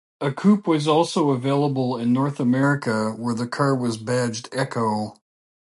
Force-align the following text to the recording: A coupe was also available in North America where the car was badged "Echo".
A 0.19 0.31
coupe 0.31 0.65
was 0.65 0.87
also 0.87 1.29
available 1.29 1.95
in 1.95 2.11
North 2.11 2.39
America 2.39 3.11
where 3.11 3.35
the 3.35 3.45
car 3.47 3.75
was 3.75 3.97
badged 3.97 4.49
"Echo". 4.51 5.13